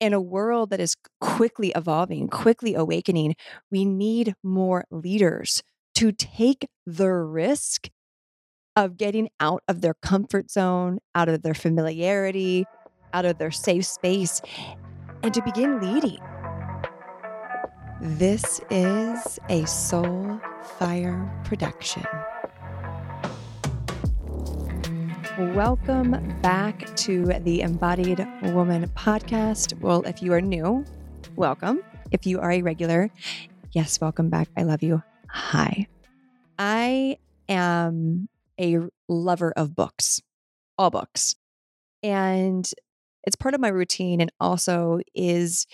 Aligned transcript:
in 0.00 0.12
a 0.12 0.20
world 0.20 0.70
that 0.70 0.80
is 0.80 0.96
quickly 1.20 1.72
evolving, 1.76 2.28
quickly 2.28 2.74
awakening, 2.74 3.36
we 3.70 3.84
need 3.84 4.34
more 4.42 4.84
leaders 4.90 5.62
to 5.94 6.10
take 6.10 6.66
the 6.86 7.12
risk 7.12 7.88
of 8.76 8.96
getting 8.96 9.28
out 9.38 9.62
of 9.68 9.82
their 9.82 9.94
comfort 9.94 10.50
zone, 10.50 10.98
out 11.14 11.28
of 11.28 11.42
their 11.42 11.54
familiarity, 11.54 12.64
out 13.12 13.26
of 13.26 13.38
their 13.38 13.50
safe 13.50 13.84
space, 13.84 14.40
and 15.22 15.34
to 15.34 15.42
begin 15.42 15.80
leading. 15.80 16.18
This 18.00 18.60
is 18.70 19.38
a 19.50 19.66
Soul 19.66 20.40
Fire 20.78 21.30
production. 21.44 22.06
Welcome 25.38 26.40
back 26.42 26.94
to 26.96 27.24
the 27.24 27.62
Embodied 27.62 28.26
Woman 28.52 28.88
podcast. 28.96 29.78
Well, 29.80 30.02
if 30.02 30.22
you 30.22 30.32
are 30.32 30.40
new, 30.40 30.84
welcome. 31.36 31.82
If 32.10 32.26
you 32.26 32.40
are 32.40 32.50
a 32.50 32.62
regular, 32.62 33.10
yes, 33.72 34.00
welcome 34.00 34.28
back. 34.28 34.48
I 34.56 34.64
love 34.64 34.82
you. 34.82 35.02
Hi. 35.28 35.86
I 36.58 37.16
am 37.48 38.28
a 38.60 38.78
lover 39.08 39.52
of 39.56 39.74
books, 39.74 40.20
all 40.76 40.90
books. 40.90 41.36
And 42.02 42.68
it's 43.24 43.36
part 43.36 43.54
of 43.54 43.60
my 43.60 43.68
routine 43.68 44.20
and 44.20 44.32
also 44.40 45.00
is 45.14 45.66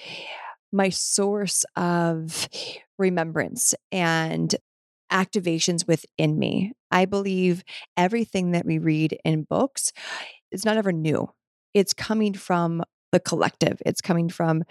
my 0.72 0.90
source 0.90 1.64
of 1.76 2.48
remembrance 2.98 3.74
and 3.90 4.54
activations 5.12 5.86
within 5.86 6.38
me. 6.38 6.72
I 6.90 7.04
believe 7.04 7.64
everything 7.96 8.52
that 8.52 8.66
we 8.66 8.78
read 8.78 9.18
in 9.24 9.42
books 9.42 9.92
is 10.50 10.64
not 10.64 10.76
ever 10.76 10.92
new. 10.92 11.30
It's 11.74 11.92
coming 11.92 12.34
from 12.34 12.82
the 13.12 13.20
collective. 13.20 13.80
It's 13.84 14.00
coming 14.00 14.28
from 14.28 14.64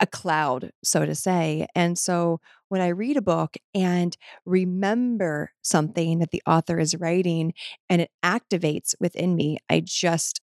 a 0.00 0.06
cloud, 0.06 0.70
so 0.84 1.06
to 1.06 1.14
say. 1.14 1.66
And 1.74 1.98
so 1.98 2.40
when 2.68 2.80
I 2.80 2.88
read 2.88 3.16
a 3.16 3.22
book 3.22 3.56
and 3.74 4.16
remember 4.44 5.52
something 5.62 6.18
that 6.18 6.30
the 6.30 6.42
author 6.46 6.78
is 6.78 6.96
writing 6.96 7.54
and 7.88 8.02
it 8.02 8.10
activates 8.24 8.94
within 9.00 9.34
me, 9.34 9.58
I 9.70 9.80
just, 9.84 10.40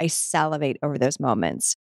I 0.00 0.08
salivate 0.08 0.78
over 0.82 0.98
those 0.98 1.20
moments. 1.20 1.76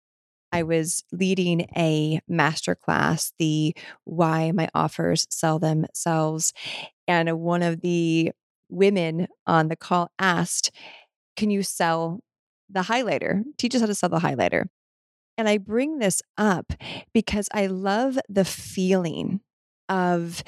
I 0.53 0.63
was 0.63 1.03
leading 1.11 1.63
a 1.77 2.21
masterclass, 2.31 3.33
the 3.39 3.75
Why 4.05 4.53
My 4.53 4.69
Offers 4.73 5.27
Sell 5.29 5.59
Themselves. 5.59 6.53
And 7.07 7.29
uh, 7.29 7.37
one 7.37 7.63
of 7.63 7.81
the 7.81 8.33
women 8.69 9.29
on 9.47 9.69
the 9.69 9.77
call 9.77 10.11
asked, 10.19 10.71
Can 11.37 11.51
you 11.51 11.63
sell 11.63 12.21
the 12.71 12.81
highlighter? 12.83 13.43
Teach 13.59 13.75
us 13.75 13.81
how 13.81 13.87
to 13.87 13.95
sell 13.95 14.09
the 14.09 14.19
highlighter. 14.19 14.67
And 15.37 15.49
I 15.49 15.59
bring 15.59 15.99
this 15.99 16.23
up 16.39 16.73
because 17.13 17.49
I 17.53 17.67
love 17.67 18.19
the 18.29 18.45
feeling 18.45 19.41
of 19.89 20.43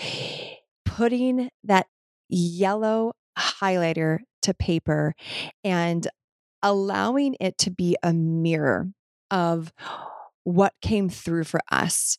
putting 0.84 1.50
that 1.64 1.86
yellow 2.28 3.12
highlighter 3.36 4.20
to 4.42 4.54
paper 4.54 5.14
and 5.64 6.06
allowing 6.62 7.36
it 7.40 7.58
to 7.58 7.70
be 7.70 7.96
a 8.02 8.12
mirror 8.12 8.88
of 9.30 9.72
what 10.44 10.72
came 10.80 11.08
through 11.08 11.44
for 11.44 11.60
us 11.70 12.18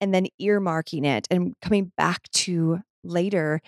and 0.00 0.12
then 0.12 0.26
earmarking 0.42 1.06
it 1.06 1.28
and 1.30 1.54
coming 1.62 1.92
back 1.96 2.28
to 2.32 2.80
later 3.04 3.60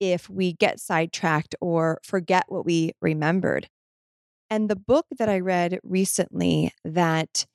if 0.00 0.28
we 0.30 0.52
get 0.52 0.80
sidetracked 0.80 1.54
or 1.60 1.98
forget 2.02 2.44
what 2.48 2.64
we 2.64 2.92
remembered. 3.00 3.68
And 4.50 4.68
the 4.68 4.76
book 4.76 5.06
that 5.18 5.28
I 5.28 5.40
read 5.40 5.78
recently 5.82 6.72
that 6.84 7.46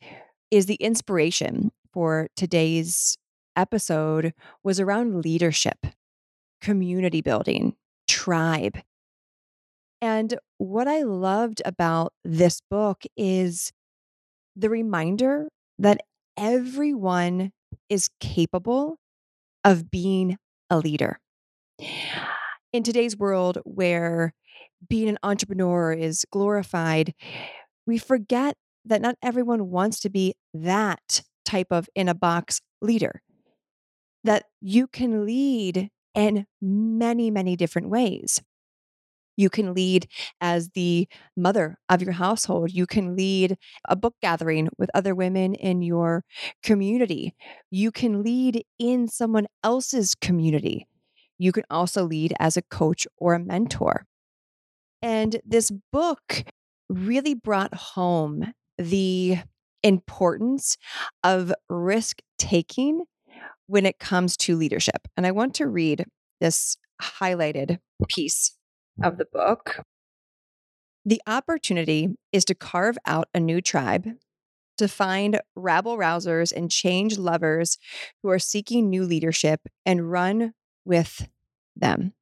is 0.51 0.65
the 0.67 0.75
inspiration 0.75 1.71
for 1.91 2.27
today's 2.35 3.17
episode 3.55 4.33
was 4.63 4.79
around 4.79 5.23
leadership, 5.23 5.77
community 6.61 7.21
building, 7.21 7.75
tribe. 8.07 8.79
And 10.01 10.37
what 10.57 10.87
I 10.87 11.03
loved 11.03 11.61
about 11.65 12.13
this 12.23 12.61
book 12.69 13.03
is 13.15 13.71
the 14.55 14.69
reminder 14.69 15.47
that 15.79 16.01
everyone 16.37 17.51
is 17.89 18.09
capable 18.19 18.97
of 19.63 19.89
being 19.89 20.37
a 20.73 20.77
leader. 20.77 21.19
In 22.73 22.81
today's 22.81 23.15
world 23.15 23.59
where 23.63 24.33
being 24.89 25.07
an 25.07 25.19
entrepreneur 25.21 25.93
is 25.93 26.25
glorified, 26.31 27.13
we 27.85 27.99
forget 27.99 28.55
that 28.83 29.01
not 29.01 29.15
everyone 29.21 29.69
wants 29.69 29.99
to 29.99 30.09
be 30.09 30.33
that 30.53 31.21
type 31.45 31.67
of 31.69 31.87
in 31.95 32.09
a 32.09 32.15
box 32.15 32.59
leader. 32.81 33.21
That 34.23 34.45
you 34.61 34.87
can 34.87 35.25
lead 35.25 35.89
in 36.15 36.47
many, 36.59 37.29
many 37.29 37.55
different 37.55 37.89
ways. 37.89 38.41
You 39.35 39.49
can 39.49 39.73
lead 39.73 40.07
as 40.41 40.69
the 40.69 41.07
mother 41.35 41.77
of 41.89 42.01
your 42.01 42.13
household. 42.13 42.71
You 42.71 42.85
can 42.85 43.15
lead 43.15 43.57
a 43.87 43.95
book 43.95 44.15
gathering 44.21 44.69
with 44.77 44.89
other 44.93 45.15
women 45.15 45.55
in 45.55 45.81
your 45.81 46.23
community. 46.61 47.33
You 47.71 47.91
can 47.91 48.23
lead 48.23 48.63
in 48.79 49.07
someone 49.07 49.47
else's 49.63 50.15
community. 50.15 50.87
You 51.37 51.51
can 51.51 51.63
also 51.69 52.03
lead 52.03 52.33
as 52.39 52.57
a 52.57 52.61
coach 52.61 53.07
or 53.17 53.33
a 53.33 53.39
mentor. 53.39 54.05
And 55.01 55.41
this 55.45 55.71
book 55.91 56.43
really 56.89 57.33
brought 57.33 57.73
home 57.73 58.53
the 58.77 59.37
importance 59.81 60.77
of 61.23 61.53
risk 61.69 62.21
taking 62.37 63.03
when 63.67 63.85
it 63.85 63.99
comes 63.99 64.37
to 64.37 64.55
leadership. 64.55 65.07
And 65.17 65.25
I 65.25 65.31
want 65.31 65.55
to 65.55 65.67
read 65.67 66.05
this 66.39 66.77
highlighted 67.01 67.79
piece 68.07 68.55
of 69.01 69.17
the 69.17 69.25
book. 69.25 69.83
The 71.05 71.21
opportunity 71.27 72.15
is 72.31 72.45
to 72.45 72.55
carve 72.55 72.97
out 73.05 73.27
a 73.33 73.39
new 73.39 73.61
tribe, 73.61 74.07
to 74.77 74.87
find 74.87 75.41
rabble 75.55 75.97
rousers 75.97 76.51
and 76.51 76.71
change 76.71 77.17
lovers 77.17 77.77
who 78.21 78.29
are 78.29 78.39
seeking 78.39 78.89
new 78.89 79.03
leadership 79.03 79.61
and 79.85 80.11
run 80.11 80.53
with 80.85 81.27
them. 81.75 82.13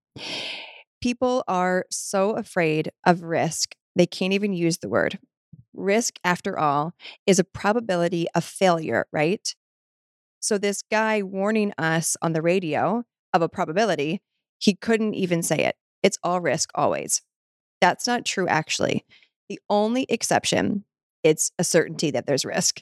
People 1.02 1.44
are 1.48 1.86
so 1.90 2.32
afraid 2.32 2.92
of 3.06 3.24
risk, 3.24 3.76
they 3.96 4.06
can't 4.06 4.34
even 4.34 4.54
use 4.54 4.78
the 4.78 4.90
word. 4.90 5.20
Risk, 5.74 6.16
after 6.24 6.58
all, 6.58 6.94
is 7.26 7.40
a 7.40 7.44
probability 7.44 8.28
of 8.36 8.44
failure, 8.44 9.06
right? 9.12 9.56
So, 10.40 10.58
this 10.58 10.82
guy 10.82 11.22
warning 11.22 11.74
us 11.78 12.18
on 12.22 12.34
the 12.34 12.42
radio 12.42 13.04
of 13.34 13.42
a 13.42 13.50
probability, 13.50 14.22
he 14.58 14.76
couldn't 14.76 15.14
even 15.14 15.44
say 15.44 15.60
it. 15.60 15.76
It's 16.04 16.18
all 16.24 16.42
risk 16.42 16.70
always. 16.76 17.22
That's 17.82 18.08
not 18.08 18.26
true, 18.26 18.48
actually. 18.48 19.06
The 19.50 19.60
only 19.70 20.06
exception, 20.10 20.86
it's 21.24 21.52
a 21.60 21.64
certainty 21.64 22.12
that 22.12 22.28
there's 22.28 22.46
risk. 22.46 22.82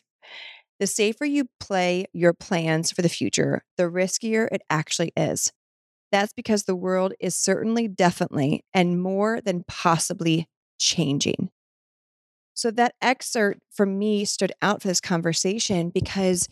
The 0.80 0.88
safer 0.88 1.25
you 1.25 1.50
play 1.59 2.06
your 2.13 2.34
plans 2.34 2.91
for 2.91 3.02
the 3.02 3.09
future, 3.09 3.63
the 3.78 3.84
riskier 3.84 4.47
it 4.52 4.62
actually 4.69 5.12
is. 5.18 5.52
That's 6.12 6.34
because 6.34 6.63
the 6.63 6.75
world 6.75 7.13
is 7.19 7.35
certainly, 7.35 7.88
definitely, 7.88 8.63
and 8.74 9.02
more 9.02 9.41
than 9.41 9.66
possibly 9.68 10.47
changing. 10.79 11.50
So, 12.53 12.72
that 12.72 12.96
excerpt 13.02 13.62
for 13.72 13.85
me 13.85 14.25
stood 14.25 14.52
out 14.62 14.81
for 14.81 14.88
this 14.90 15.00
conversation 15.00 15.90
because 15.90 16.47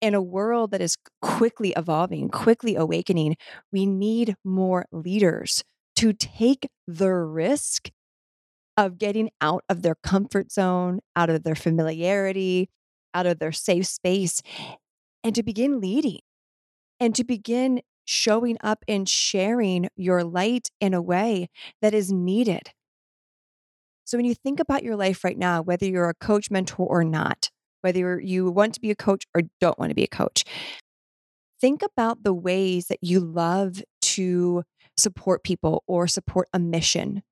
in 0.00 0.14
a 0.14 0.22
world 0.22 0.72
that 0.72 0.82
is 0.82 0.96
quickly 1.22 1.72
evolving, 1.76 2.28
quickly 2.30 2.76
awakening, 2.76 3.36
we 3.72 3.86
need 3.86 4.36
more 4.44 4.86
leaders 4.92 5.64
to 5.96 6.12
take 6.12 6.68
the 6.86 7.12
risk 7.12 7.90
of 8.76 8.98
getting 8.98 9.30
out 9.40 9.64
of 9.68 9.82
their 9.82 9.94
comfort 9.94 10.52
zone, 10.52 11.00
out 11.14 11.30
of 11.30 11.42
their 11.42 11.54
familiarity, 11.54 12.68
out 13.14 13.26
of 13.26 13.38
their 13.38 13.52
safe 13.52 13.86
space, 13.86 14.42
and 15.24 15.34
to 15.34 15.42
begin 15.42 15.80
leading 15.80 16.20
and 17.00 17.14
to 17.14 17.24
begin 17.24 17.80
showing 18.04 18.56
up 18.62 18.84
and 18.86 19.08
sharing 19.08 19.88
your 19.96 20.22
light 20.22 20.68
in 20.80 20.94
a 20.94 21.02
way 21.02 21.48
that 21.82 21.94
is 21.94 22.12
needed. 22.12 22.70
So, 24.04 24.16
when 24.16 24.24
you 24.24 24.34
think 24.34 24.60
about 24.60 24.84
your 24.84 24.94
life 24.94 25.24
right 25.24 25.36
now, 25.36 25.62
whether 25.62 25.84
you're 25.84 26.08
a 26.08 26.14
coach, 26.14 26.50
mentor, 26.50 26.86
or 26.86 27.02
not, 27.02 27.50
whether 27.80 28.20
you 28.20 28.50
want 28.50 28.74
to 28.74 28.80
be 28.80 28.90
a 28.90 28.96
coach 28.96 29.24
or 29.34 29.42
don't 29.60 29.78
want 29.78 29.90
to 29.90 29.96
be 29.96 30.04
a 30.04 30.08
coach, 30.08 30.44
think 31.60 31.82
about 31.82 32.22
the 32.22 32.34
ways 32.34 32.86
that 32.86 33.02
you 33.02 33.18
love 33.18 33.82
to 34.02 34.62
support 34.96 35.44
people 35.44 35.82
or 35.86 36.06
support 36.06 36.48
a 36.52 36.58
mission 36.58 37.22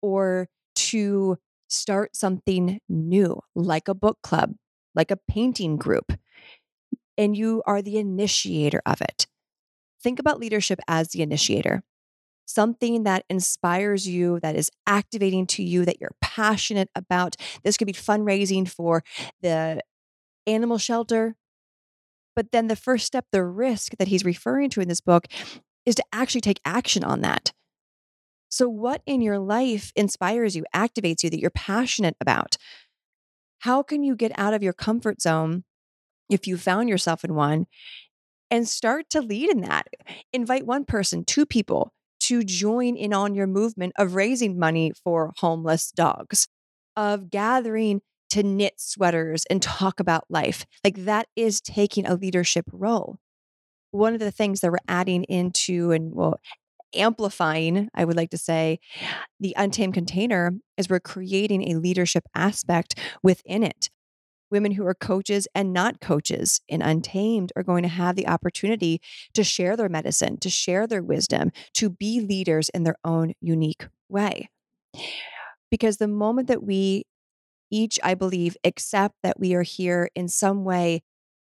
or 0.00 0.48
to 0.74 1.38
start 1.68 2.14
something 2.16 2.80
new, 2.88 3.40
like 3.54 3.88
a 3.88 3.94
book 3.94 4.18
club, 4.22 4.54
like 4.94 5.10
a 5.10 5.18
painting 5.28 5.76
group, 5.76 6.12
and 7.16 7.36
you 7.36 7.62
are 7.66 7.82
the 7.82 7.98
initiator 7.98 8.82
of 8.84 9.00
it. 9.00 9.26
Think 10.02 10.18
about 10.18 10.40
leadership 10.40 10.80
as 10.88 11.08
the 11.08 11.22
initiator 11.22 11.82
something 12.46 13.04
that 13.04 13.24
inspires 13.30 14.06
you, 14.06 14.40
that 14.40 14.56
is 14.56 14.70
activating 14.86 15.46
to 15.46 15.62
you, 15.62 15.84
that 15.84 16.00
you're 16.00 16.14
passionate 16.20 16.90
about. 16.94 17.36
This 17.64 17.76
could 17.76 17.86
be 17.86 17.92
fundraising 17.92 18.68
for 18.68 19.02
the 19.40 19.80
animal 20.46 20.78
shelter. 20.78 21.36
But 22.34 22.52
then 22.52 22.68
the 22.68 22.76
first 22.76 23.06
step, 23.06 23.26
the 23.30 23.44
risk 23.44 23.92
that 23.98 24.08
he's 24.08 24.24
referring 24.24 24.70
to 24.70 24.80
in 24.80 24.88
this 24.88 25.00
book, 25.00 25.26
is 25.86 25.94
to 25.96 26.04
actually 26.12 26.40
take 26.40 26.60
action 26.64 27.04
on 27.04 27.20
that. 27.20 27.52
So, 28.48 28.68
what 28.68 29.02
in 29.06 29.22
your 29.22 29.38
life 29.38 29.92
inspires 29.96 30.54
you, 30.54 30.64
activates 30.74 31.22
you, 31.22 31.30
that 31.30 31.40
you're 31.40 31.50
passionate 31.50 32.16
about? 32.20 32.56
How 33.60 33.82
can 33.82 34.02
you 34.02 34.14
get 34.14 34.32
out 34.36 34.54
of 34.54 34.62
your 34.62 34.72
comfort 34.72 35.22
zone 35.22 35.64
if 36.28 36.46
you 36.46 36.56
found 36.56 36.88
yourself 36.88 37.24
in 37.24 37.34
one 37.34 37.66
and 38.50 38.68
start 38.68 39.08
to 39.10 39.22
lead 39.22 39.50
in 39.50 39.62
that? 39.62 39.86
Invite 40.32 40.66
one 40.66 40.84
person, 40.84 41.24
two 41.24 41.46
people 41.46 41.92
to 42.20 42.44
join 42.44 42.96
in 42.96 43.12
on 43.12 43.34
your 43.34 43.46
movement 43.46 43.94
of 43.96 44.14
raising 44.14 44.58
money 44.58 44.92
for 45.02 45.32
homeless 45.38 45.90
dogs, 45.90 46.46
of 46.96 47.30
gathering 47.30 48.00
to 48.30 48.42
knit 48.42 48.74
sweaters 48.76 49.44
and 49.50 49.60
talk 49.60 49.98
about 49.98 50.24
life. 50.28 50.64
Like 50.84 51.04
that 51.04 51.26
is 51.36 51.60
taking 51.60 52.06
a 52.06 52.14
leadership 52.14 52.64
role. 52.72 53.18
One 53.92 54.14
of 54.14 54.20
the 54.20 54.30
things 54.30 54.60
that 54.60 54.72
we're 54.72 54.78
adding 54.88 55.24
into 55.24 55.92
and 55.92 56.14
well, 56.14 56.40
amplifying, 56.94 57.88
I 57.94 58.04
would 58.04 58.16
like 58.16 58.30
to 58.30 58.38
say, 58.38 58.80
the 59.40 59.54
untamed 59.56 59.94
container 59.94 60.52
is 60.76 60.88
we're 60.88 61.00
creating 61.00 61.70
a 61.70 61.78
leadership 61.78 62.24
aspect 62.34 62.98
within 63.22 63.62
it. 63.62 63.90
Women 64.50 64.72
who 64.72 64.86
are 64.86 64.94
coaches 64.94 65.48
and 65.54 65.72
not 65.72 66.00
coaches 66.00 66.60
in 66.68 66.82
Untamed 66.82 67.52
are 67.56 67.62
going 67.62 67.82
to 67.84 67.88
have 67.88 68.16
the 68.16 68.28
opportunity 68.28 69.00
to 69.32 69.42
share 69.42 69.78
their 69.78 69.88
medicine, 69.88 70.36
to 70.40 70.50
share 70.50 70.86
their 70.86 71.02
wisdom, 71.02 71.52
to 71.74 71.88
be 71.88 72.20
leaders 72.20 72.68
in 72.68 72.82
their 72.82 72.96
own 73.02 73.32
unique 73.40 73.86
way. 74.10 74.50
Because 75.70 75.96
the 75.96 76.08
moment 76.08 76.48
that 76.48 76.62
we 76.62 77.04
each, 77.70 77.98
I 78.02 78.14
believe, 78.14 78.58
accept 78.62 79.16
that 79.22 79.40
we 79.40 79.54
are 79.54 79.62
here 79.62 80.10
in 80.14 80.28
some 80.28 80.64
way 80.64 81.02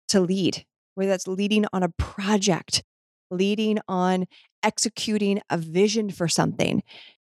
to 0.07 0.19
lead, 0.19 0.65
whether 0.95 1.11
that's 1.11 1.27
leading 1.27 1.65
on 1.71 1.83
a 1.83 1.89
project, 1.89 2.83
leading 3.29 3.79
on 3.87 4.25
executing 4.63 5.41
a 5.49 5.57
vision 5.57 6.09
for 6.09 6.27
something. 6.27 6.83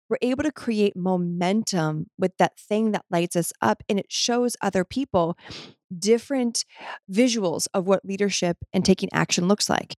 We're 0.08 0.18
able 0.20 0.42
to 0.42 0.52
create 0.52 0.94
momentum 0.94 2.06
with 2.18 2.36
that 2.38 2.58
thing 2.58 2.92
that 2.92 3.06
lights 3.10 3.34
us 3.34 3.52
up, 3.62 3.82
and 3.88 3.98
it 3.98 4.06
shows 4.10 4.56
other 4.60 4.84
people 4.84 5.38
different 5.96 6.64
visuals 7.10 7.66
of 7.72 7.86
what 7.86 8.04
leadership 8.04 8.58
and 8.72 8.84
taking 8.84 9.08
action 9.12 9.48
looks 9.48 9.70
like. 9.70 9.94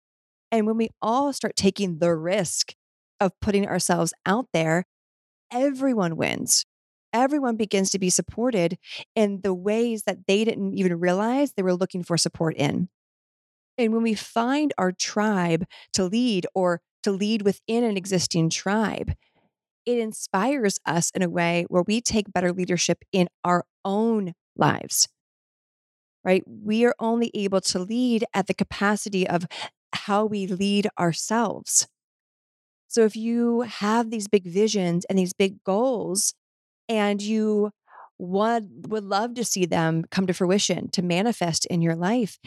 And 0.52 0.66
when 0.66 0.76
we 0.76 0.90
all 1.02 1.32
start 1.32 1.56
taking 1.56 1.98
the 1.98 2.14
risk 2.14 2.74
of 3.20 3.32
putting 3.40 3.66
ourselves 3.66 4.12
out 4.24 4.46
there, 4.52 4.84
everyone 5.50 6.16
wins 6.16 6.64
everyone 7.14 7.56
begins 7.56 7.90
to 7.90 7.98
be 7.98 8.10
supported 8.10 8.76
in 9.14 9.40
the 9.42 9.54
ways 9.54 10.02
that 10.02 10.26
they 10.26 10.44
didn't 10.44 10.74
even 10.74 10.98
realize 10.98 11.52
they 11.52 11.62
were 11.62 11.74
looking 11.74 12.02
for 12.02 12.18
support 12.18 12.56
in. 12.56 12.88
And 13.76 13.92
when 13.92 14.02
we 14.02 14.14
find 14.14 14.72
our 14.78 14.92
tribe 14.92 15.64
to 15.94 16.04
lead 16.04 16.46
or 16.54 16.80
to 17.02 17.10
lead 17.10 17.42
within 17.42 17.84
an 17.84 17.96
existing 17.96 18.50
tribe, 18.50 19.12
it 19.84 19.98
inspires 19.98 20.78
us 20.86 21.10
in 21.14 21.22
a 21.22 21.28
way 21.28 21.66
where 21.68 21.84
we 21.86 22.00
take 22.00 22.32
better 22.32 22.52
leadership 22.52 22.98
in 23.12 23.28
our 23.44 23.64
own 23.84 24.32
lives. 24.56 25.08
Right? 26.24 26.42
We 26.46 26.86
are 26.86 26.94
only 26.98 27.30
able 27.34 27.60
to 27.62 27.78
lead 27.78 28.24
at 28.32 28.46
the 28.46 28.54
capacity 28.54 29.28
of 29.28 29.46
how 29.92 30.24
we 30.24 30.46
lead 30.46 30.88
ourselves. 30.98 31.86
So 32.88 33.04
if 33.04 33.16
you 33.16 33.62
have 33.62 34.10
these 34.10 34.28
big 34.28 34.44
visions 34.46 35.04
and 35.06 35.18
these 35.18 35.34
big 35.34 35.62
goals, 35.64 36.32
and 36.88 37.20
you 37.20 37.70
would 38.18 38.90
would 38.90 39.04
love 39.04 39.34
to 39.34 39.44
see 39.44 39.66
them 39.66 40.04
come 40.10 40.26
to 40.26 40.32
fruition 40.32 40.88
to 40.90 41.02
manifest 41.02 41.66
in 41.66 41.82
your 41.82 41.96
life. 41.96 42.38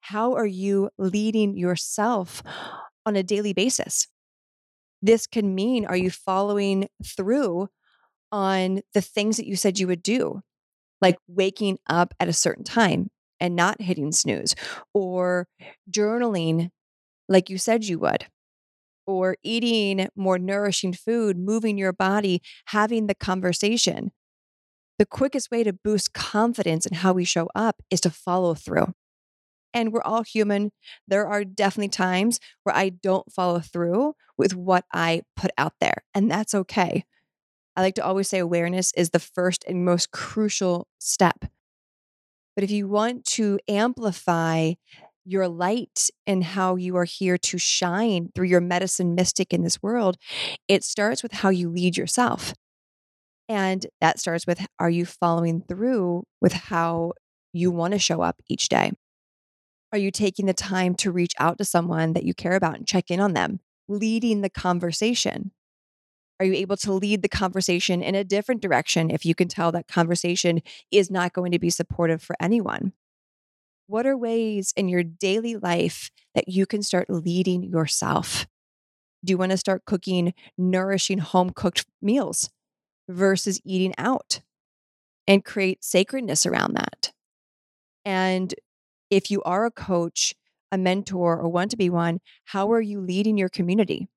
How 0.00 0.34
are 0.34 0.46
you 0.46 0.90
leading 0.98 1.56
yourself 1.56 2.42
on 3.04 3.16
a 3.16 3.22
daily 3.22 3.52
basis? 3.52 4.08
This 5.02 5.26
can 5.26 5.54
mean 5.54 5.84
are 5.86 5.96
you 5.96 6.10
following 6.10 6.88
through 7.04 7.68
on 8.32 8.80
the 8.94 9.00
things 9.00 9.36
that 9.36 9.46
you 9.46 9.56
said 9.56 9.78
you 9.78 9.86
would 9.86 10.02
do? 10.02 10.42
Like 11.00 11.16
waking 11.28 11.78
up 11.88 12.14
at 12.18 12.28
a 12.28 12.32
certain 12.32 12.64
time 12.64 13.10
and 13.38 13.54
not 13.54 13.82
hitting 13.82 14.12
snooze 14.12 14.54
or 14.94 15.46
journaling 15.90 16.70
like 17.28 17.50
you 17.50 17.58
said 17.58 17.84
you 17.84 17.98
would 17.98 18.26
or 19.06 19.36
eating 19.42 20.08
more 20.16 20.38
nourishing 20.38 20.92
food, 20.92 21.38
moving 21.38 21.78
your 21.78 21.92
body, 21.92 22.42
having 22.66 23.06
the 23.06 23.14
conversation. 23.14 24.10
The 24.98 25.06
quickest 25.06 25.50
way 25.50 25.62
to 25.62 25.72
boost 25.72 26.14
confidence 26.14 26.86
in 26.86 26.94
how 26.94 27.12
we 27.12 27.24
show 27.24 27.48
up 27.54 27.82
is 27.90 28.00
to 28.02 28.10
follow 28.10 28.54
through. 28.54 28.94
And 29.74 29.92
we're 29.92 30.02
all 30.02 30.22
human. 30.22 30.72
There 31.06 31.26
are 31.26 31.44
definitely 31.44 31.90
times 31.90 32.40
where 32.62 32.74
I 32.74 32.88
don't 32.88 33.30
follow 33.30 33.60
through 33.60 34.14
with 34.38 34.54
what 34.54 34.84
I 34.92 35.22
put 35.36 35.50
out 35.58 35.74
there, 35.80 36.04
and 36.14 36.30
that's 36.30 36.54
okay. 36.54 37.04
I 37.76 37.82
like 37.82 37.94
to 37.96 38.04
always 38.04 38.28
say 38.28 38.38
awareness 38.38 38.92
is 38.96 39.10
the 39.10 39.18
first 39.18 39.64
and 39.68 39.84
most 39.84 40.10
crucial 40.10 40.88
step. 40.98 41.44
But 42.54 42.64
if 42.64 42.70
you 42.70 42.88
want 42.88 43.26
to 43.26 43.58
amplify 43.68 44.72
your 45.26 45.46
light 45.46 46.08
and 46.26 46.42
how 46.42 46.76
you 46.76 46.96
are 46.96 47.04
here 47.04 47.36
to 47.36 47.58
shine 47.58 48.30
through 48.34 48.46
your 48.46 48.62
medicine 48.62 49.14
mystic 49.14 49.52
in 49.52 49.62
this 49.62 49.82
world, 49.82 50.16
it 50.68 50.84
starts 50.84 51.22
with 51.22 51.32
how 51.32 51.50
you 51.50 51.68
lead 51.68 51.98
yourself. 51.98 52.54
And 53.48 53.86
that 54.00 54.18
starts 54.18 54.46
with 54.46 54.66
are 54.78 54.90
you 54.90 55.06
following 55.06 55.62
through 55.62 56.24
with 56.40 56.52
how 56.52 57.12
you 57.52 57.70
want 57.70 57.92
to 57.92 57.98
show 57.98 58.20
up 58.20 58.40
each 58.48 58.68
day? 58.68 58.92
Are 59.92 59.98
you 59.98 60.10
taking 60.10 60.46
the 60.46 60.52
time 60.52 60.94
to 60.96 61.12
reach 61.12 61.32
out 61.38 61.58
to 61.58 61.64
someone 61.64 62.12
that 62.14 62.24
you 62.24 62.34
care 62.34 62.54
about 62.54 62.76
and 62.76 62.86
check 62.86 63.10
in 63.10 63.20
on 63.20 63.34
them, 63.34 63.60
leading 63.88 64.40
the 64.40 64.50
conversation? 64.50 65.52
Are 66.38 66.44
you 66.44 66.54
able 66.54 66.76
to 66.78 66.92
lead 66.92 67.22
the 67.22 67.28
conversation 67.28 68.02
in 68.02 68.14
a 68.14 68.24
different 68.24 68.60
direction 68.60 69.10
if 69.10 69.24
you 69.24 69.34
can 69.34 69.48
tell 69.48 69.72
that 69.72 69.88
conversation 69.88 70.60
is 70.90 71.10
not 71.10 71.32
going 71.32 71.52
to 71.52 71.58
be 71.58 71.70
supportive 71.70 72.20
for 72.22 72.36
anyone? 72.40 72.92
What 73.86 74.06
are 74.06 74.16
ways 74.16 74.74
in 74.76 74.88
your 74.88 75.04
daily 75.04 75.54
life 75.54 76.10
that 76.34 76.48
you 76.48 76.66
can 76.66 76.82
start 76.82 77.08
leading 77.08 77.62
yourself? 77.62 78.46
Do 79.24 79.30
you 79.30 79.38
want 79.38 79.52
to 79.52 79.56
start 79.56 79.84
cooking 79.86 80.34
nourishing 80.58 81.18
home 81.18 81.50
cooked 81.50 81.86
meals 82.02 82.50
versus 83.08 83.60
eating 83.64 83.94
out 83.98 84.40
and 85.26 85.44
create 85.44 85.84
sacredness 85.84 86.46
around 86.46 86.74
that? 86.74 87.12
And 88.04 88.54
if 89.10 89.30
you 89.30 89.42
are 89.42 89.66
a 89.66 89.70
coach, 89.70 90.34
a 90.72 90.78
mentor, 90.78 91.38
or 91.38 91.48
want 91.48 91.70
to 91.70 91.76
be 91.76 91.90
one, 91.90 92.20
how 92.46 92.72
are 92.72 92.80
you 92.80 93.00
leading 93.00 93.36
your 93.36 93.48
community? 93.48 94.08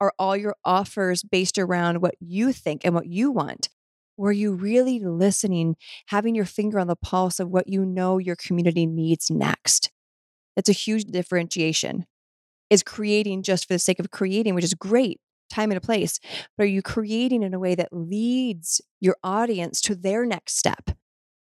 Are 0.00 0.12
all 0.18 0.36
your 0.36 0.56
offers 0.64 1.22
based 1.22 1.58
around 1.58 2.00
what 2.00 2.14
you 2.20 2.52
think 2.52 2.84
and 2.84 2.94
what 2.94 3.06
you 3.06 3.30
want? 3.30 3.68
Were 4.16 4.32
you 4.32 4.52
really 4.52 4.98
listening, 4.98 5.76
having 6.06 6.34
your 6.34 6.44
finger 6.44 6.78
on 6.78 6.86
the 6.86 6.96
pulse 6.96 7.40
of 7.40 7.48
what 7.48 7.68
you 7.68 7.84
know 7.84 8.18
your 8.18 8.36
community 8.36 8.86
needs 8.86 9.30
next? 9.30 9.90
That's 10.54 10.68
a 10.68 10.72
huge 10.72 11.04
differentiation. 11.04 12.06
Is 12.68 12.82
creating 12.82 13.42
just 13.42 13.66
for 13.66 13.74
the 13.74 13.78
sake 13.78 13.98
of 13.98 14.10
creating, 14.10 14.54
which 14.54 14.64
is 14.64 14.74
great, 14.74 15.20
time 15.52 15.70
and 15.70 15.78
a 15.78 15.80
place, 15.80 16.18
but 16.56 16.64
are 16.64 16.70
you 16.70 16.82
creating 16.82 17.42
in 17.42 17.54
a 17.54 17.58
way 17.58 17.74
that 17.74 17.92
leads 17.92 18.80
your 19.00 19.16
audience 19.22 19.80
to 19.82 19.94
their 19.94 20.26
next 20.26 20.58
step? 20.58 20.90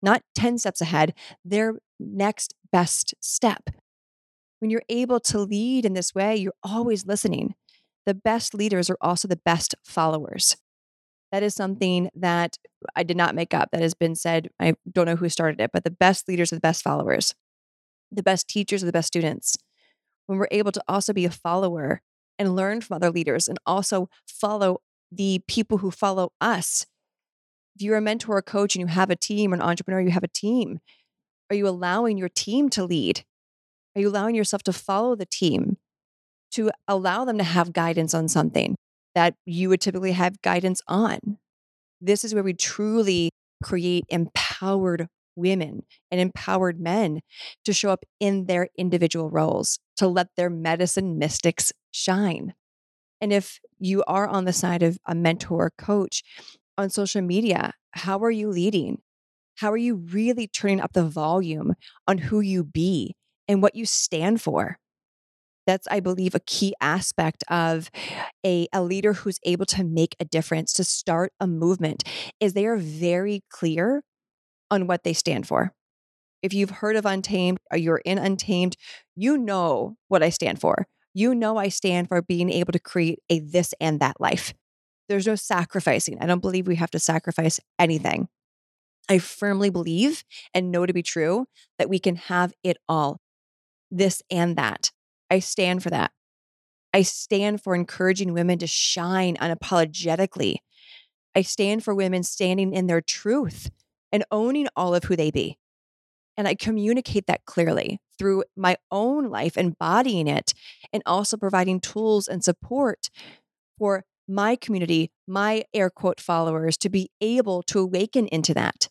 Not 0.02 0.22
10 0.36 0.60
steps 0.60 0.82
ahead, 0.82 1.14
their 1.44 1.76
next 2.00 2.54
best 2.72 3.16
step. 3.20 3.70
When 4.60 4.70
you're 4.70 4.84
able 4.90 5.20
to 5.22 5.40
lead 5.40 5.86
in 5.86 5.94
this 5.94 6.14
way, 6.14 6.36
you're 6.36 6.54
always 6.64 7.06
listening. 7.06 7.56
The 8.06 8.14
best 8.14 8.54
leaders 8.54 8.90
are 8.90 8.98
also 9.02 9.28
the 9.28 9.40
best 9.44 9.76
followers. 9.84 10.58
That 11.32 11.44
is 11.44 11.56
something 11.56 12.10
that 12.16 12.58
I 12.96 13.04
did 13.04 13.18
not 13.18 13.36
make 13.36 13.54
up. 13.54 13.70
That 13.72 13.82
has 13.82 13.94
been 13.94 14.16
said. 14.16 14.50
I 14.60 14.76
don't 14.92 15.06
know 15.06 15.16
who 15.16 15.28
started 15.28 15.60
it, 15.60 15.72
but 15.74 15.84
the 15.84 15.92
best 15.92 16.28
leaders 16.28 16.54
are 16.54 16.56
the 16.56 16.62
best 16.62 16.84
followers. 16.84 17.34
The 18.12 18.24
best 18.24 18.48
teachers 18.48 18.84
are 18.84 18.86
the 18.86 18.92
best 18.92 19.08
students. 19.08 19.58
When 20.28 20.38
we're 20.38 20.48
able 20.52 20.72
to 20.72 20.84
also 20.88 21.14
be 21.14 21.26
a 21.26 21.32
follower 21.32 22.02
and 22.38 22.56
learn 22.56 22.82
from 22.82 22.96
other 22.96 23.12
leaders 23.12 23.48
and 23.48 23.58
also 23.66 24.10
follow 24.28 24.82
the 25.12 25.42
people 25.48 25.80
who 25.80 25.92
follow 25.92 26.32
us. 26.42 26.86
If 27.76 27.82
you're 27.82 27.98
a 27.98 28.02
mentor 28.02 28.38
or 28.38 28.42
coach 28.42 28.76
and 28.76 28.82
you 28.82 28.88
have 28.88 29.10
a 29.10 29.16
team 29.16 29.52
or 29.52 29.56
an 29.56 29.62
entrepreneur, 29.62 30.02
you 30.02 30.12
have 30.12 30.24
a 30.24 30.30
team. 30.30 30.80
Are 31.50 31.56
you 31.56 31.68
allowing 31.68 32.18
your 32.18 32.30
team 32.30 32.70
to 32.70 32.86
lead? 32.86 33.24
Are 33.96 34.02
you 34.02 34.10
allowing 34.10 34.36
yourself 34.36 34.64
to 34.64 34.74
follow 34.74 35.16
the 35.16 35.26
team, 35.26 35.78
to 36.52 36.72
allow 36.88 37.24
them 37.24 37.38
to 37.38 37.44
have 37.44 37.74
guidance 37.74 38.14
on 38.14 38.28
something? 38.28 38.76
that 39.16 39.36
you 39.46 39.70
would 39.70 39.82
typically 39.82 40.12
have 40.12 40.42
guidance 40.42 40.82
on. 40.88 41.40
This 42.00 42.24
is 42.24 42.36
where 42.36 42.44
we 42.44 42.54
truly 42.54 43.32
create 43.64 44.04
empowered 44.10 45.08
women 45.38 45.84
and 46.12 46.22
empowered 46.22 46.80
men 46.80 47.22
to 47.64 47.74
show 47.74 47.90
up 47.90 48.06
in 48.20 48.46
their 48.46 48.68
individual 48.78 49.30
roles, 49.30 49.80
to 49.98 50.08
let 50.08 50.28
their 50.38 50.50
medicine 50.50 51.18
mystics 51.18 51.72
shine. 51.96 52.54
And 53.22 53.32
if 53.32 53.60
you 53.80 54.04
are 54.08 54.28
on 54.28 54.46
the 54.46 54.54
side 54.54 54.84
of 54.84 54.98
a 55.06 55.16
mentor 55.16 55.72
coach 55.78 56.24
on 56.78 56.90
social 56.90 57.22
media, 57.22 57.74
how 57.92 58.20
are 58.24 58.32
you 58.32 58.50
leading? 58.50 59.00
How 59.56 59.72
are 59.72 59.78
you 59.78 59.96
really 59.96 60.48
turning 60.48 60.82
up 60.82 60.92
the 60.94 61.06
volume 61.06 61.76
on 62.08 62.18
who 62.18 62.42
you 62.42 62.64
be 62.66 63.16
and 63.48 63.62
what 63.62 63.76
you 63.76 63.86
stand 63.86 64.42
for? 64.42 64.78
That's, 65.66 65.88
I 65.90 66.02
believe, 66.02 66.36
a 66.36 66.42
key 66.42 66.76
aspect 66.82 67.44
of 67.50 67.90
a, 68.46 68.68
a 68.74 68.84
leader 68.84 69.14
who's 69.14 69.40
able 69.44 69.66
to 69.68 69.84
make 69.84 70.16
a 70.20 70.26
difference, 70.26 70.74
to 70.74 70.84
start 70.84 71.32
a 71.40 71.48
movement, 71.48 72.04
is 72.40 72.54
they 72.54 72.68
are 72.68 72.78
very 72.78 73.44
clear 73.50 74.04
on 74.70 74.86
what 74.86 75.04
they 75.04 75.14
stand 75.14 75.48
for. 75.48 75.74
If 76.44 76.54
you've 76.54 76.70
heard 76.70 76.98
of 76.98 77.06
Untamed 77.06 77.58
or 77.72 77.78
you're 77.78 78.02
in 78.06 78.18
Untamed, 78.20 78.76
you 79.16 79.38
know 79.38 79.96
what 80.10 80.22
I 80.22 80.30
stand 80.30 80.60
for. 80.60 80.86
You 81.18 81.34
know 81.34 81.56
I 81.56 81.70
stand 81.70 82.10
for 82.10 82.22
being 82.22 82.50
able 82.50 82.74
to 82.74 82.80
create 82.80 83.20
a 83.30 83.40
this 83.40 83.74
and 83.80 84.02
that 84.02 84.20
life. 84.20 84.54
There's 85.08 85.26
no 85.26 85.36
sacrificing. 85.36 86.18
I 86.20 86.26
don't 86.26 86.42
believe 86.42 86.68
we 86.68 86.76
have 86.76 86.92
to 86.92 87.00
sacrifice 87.00 87.58
anything. 87.80 88.28
I 89.08 89.20
firmly 89.20 89.70
believe 89.70 90.26
and 90.54 90.72
know 90.72 90.86
to 90.86 90.92
be 90.92 91.02
true 91.02 91.46
that 91.80 91.88
we 91.88 92.00
can 92.00 92.18
have 92.18 92.52
it 92.66 92.76
all, 92.90 93.22
this 93.90 94.22
and 94.30 94.58
that. 94.58 94.92
I 95.32 95.40
stand 95.40 95.84
for 95.84 95.90
that. 95.90 96.12
I 96.94 97.04
stand 97.04 97.64
for 97.64 97.76
encouraging 97.76 98.34
women 98.34 98.58
to 98.60 98.68
shine 98.68 99.38
unapologetically. 99.38 100.58
I 101.34 101.44
stand 101.44 101.86
for 101.86 101.96
women 101.96 102.24
standing 102.24 102.74
in 102.74 102.88
their 102.88 103.02
truth 103.02 103.70
and 104.12 104.26
owning 104.32 104.68
all 104.76 104.94
of 104.94 105.06
who 105.06 105.16
they 105.16 105.32
be. 105.32 105.58
And 106.38 106.48
I 106.48 106.56
communicate 106.56 107.28
that 107.28 107.46
clearly 107.46 108.00
through 108.18 108.44
my 108.56 108.78
own 108.92 109.30
life, 109.30 109.58
embodying 109.58 110.28
it, 110.28 110.54
and 110.92 111.02
also 111.06 111.38
providing 111.38 111.80
tools 111.80 112.28
and 112.28 112.44
support 112.44 113.10
for 113.78 114.04
my 114.28 114.56
community, 114.56 115.12
my 115.28 115.64
air 115.74 115.90
quote 115.90 116.20
followers, 116.20 116.78
to 116.78 116.90
be 116.90 117.10
able 117.22 117.62
to 117.64 117.80
awaken 117.80 118.28
into 118.28 118.54
that. 118.54 118.90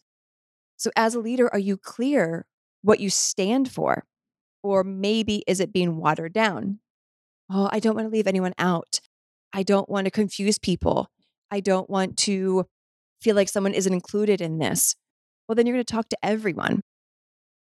So, 0.77 0.91
as 0.97 1.15
a 1.15 1.21
leader, 1.21 1.49
are 1.53 1.59
you 1.59 1.77
clear 1.77 2.47
what 2.83 3.01
you 3.01 3.11
stand 3.11 3.71
for? 3.71 4.05
Or 4.63 4.85
maybe 4.85 5.45
is 5.47 5.61
it 5.61 5.73
being 5.73 5.97
watered 5.97 6.33
down? 6.33 6.81
Oh, 7.51 7.69
I 7.71 7.81
don't 7.81 7.95
want 7.95 8.07
to 8.07 8.13
leave 8.13 8.27
anyone 8.27 8.55
out. 8.59 9.01
I 9.53 9.63
don't 9.63 9.89
want 9.89 10.07
to 10.07 10.11
confuse 10.11 10.59
people. 10.59 11.09
I 11.51 11.61
don't 11.61 11.89
want 11.89 12.17
to 12.19 12.67
feel 13.21 13.37
like 13.37 13.49
someone 13.49 13.75
isn't 13.75 13.93
included 13.93 14.41
in 14.41 14.59
this. 14.59 14.97
Well, 15.47 15.55
then 15.55 15.67
you're 15.67 15.75
going 15.75 15.85
to 15.85 15.93
talk 15.93 16.09
to 16.09 16.19
everyone. 16.23 16.83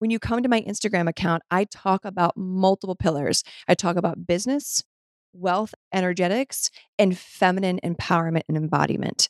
When 0.02 0.10
you 0.10 0.18
come 0.18 0.42
to 0.42 0.50
my 0.50 0.62
Instagram 0.62 1.08
account, 1.08 1.44
I 1.52 1.66
talk 1.66 2.06
about 2.06 2.36
multiple 2.36 2.96
pillars. 2.96 3.44
I 3.68 3.76
talk 3.76 3.98
about 3.98 4.26
business, 4.26 4.84
wealth, 5.32 5.76
energetics, 5.94 6.72
and 6.98 7.16
feminine 7.16 7.80
empowerment 7.84 8.42
and 8.48 8.58
embodiment. 8.58 9.30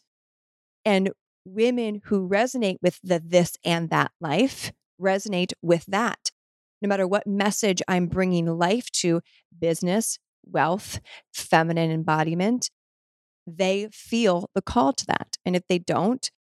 And 0.86 1.12
women 1.44 2.00
who 2.06 2.26
resonate 2.26 2.78
with 2.82 3.02
the 3.04 3.22
this 3.24 3.58
and 3.66 3.90
that 3.90 4.12
life 4.22 4.72
resonate 4.98 5.52
with 5.62 5.86
that 5.88 6.32
no 6.82 6.88
matter 6.88 7.08
what 7.08 7.28
message 7.28 7.82
I'm 7.88 8.08
bringing 8.08 8.46
life 8.46 8.90
to 8.94 9.22
business, 9.58 10.18
wealth, 10.46 11.00
feminine 11.34 11.92
embodiment, 11.92 12.70
they 13.46 13.90
feel 13.92 14.50
the 14.56 14.62
call 14.62 14.94
to 14.94 15.06
that. 15.08 15.38
And 15.46 15.56
if 15.56 15.64
they 15.68 15.80
don't, 15.80 16.32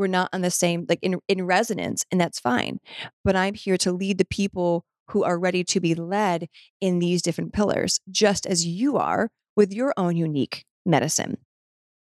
we're 0.00 0.08
not 0.08 0.30
on 0.32 0.40
the 0.40 0.50
same, 0.50 0.86
like 0.88 0.98
in, 1.02 1.20
in 1.28 1.46
resonance, 1.46 2.04
and 2.10 2.20
that's 2.20 2.40
fine. 2.40 2.80
But 3.24 3.36
I'm 3.36 3.54
here 3.54 3.76
to 3.78 3.92
lead 3.92 4.18
the 4.18 4.24
people 4.24 4.84
who 5.10 5.22
are 5.22 5.38
ready 5.38 5.62
to 5.64 5.80
be 5.80 5.94
led 5.94 6.48
in 6.80 6.98
these 6.98 7.22
different 7.22 7.52
pillars, 7.52 8.00
just 8.10 8.46
as 8.46 8.66
you 8.66 8.96
are 8.96 9.28
with 9.56 9.72
your 9.72 9.92
own 9.96 10.16
unique 10.16 10.64
medicine. 10.86 11.36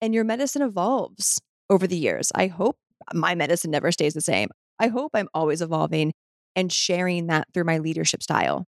And 0.01 0.13
your 0.13 0.24
medicine 0.24 0.62
evolves 0.62 1.41
over 1.70 1.86
the 1.86 1.98
years. 1.98 2.32
I 2.34 2.48
hope 2.48 2.77
my 3.13 3.36
medicine 3.36 3.72
never 3.72 3.91
stays 3.91 4.13
the 4.13 4.22
same. 4.22 4.50
I 4.79 4.88
hope 4.88 5.12
I'm 5.13 5.27
always 5.34 5.62
evolving 5.62 6.13
and 6.56 6.72
sharing 6.72 7.27
that 7.27 7.48
through 7.53 7.65
my 7.65 7.79
leadership 7.79 8.24
style. 8.24 8.65